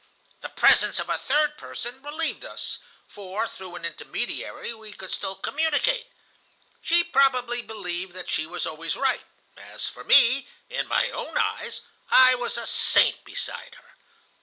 The 0.39 0.49
presence 0.49 0.97
of 0.97 1.11
a 1.11 1.17
third 1.19 1.59
person 1.59 2.01
relieved 2.01 2.43
us, 2.43 2.79
for 3.07 3.47
through 3.47 3.75
an 3.75 3.85
intermediary 3.85 4.73
we 4.73 4.93
could 4.93 5.11
still 5.11 5.35
communicate. 5.35 6.07
She 6.81 7.03
probably 7.03 7.61
believed 7.61 8.13
that 8.15 8.27
she 8.27 8.47
was 8.47 8.65
always 8.65 8.95
right. 8.97 9.21
As 9.55 9.85
for 9.87 10.03
me, 10.03 10.49
in 10.71 10.87
my 10.87 11.11
own 11.11 11.37
eyes, 11.37 11.81
I 12.09 12.33
was 12.33 12.57
a 12.57 12.65
saint 12.65 13.23
beside 13.25 13.75
her. 13.75 13.93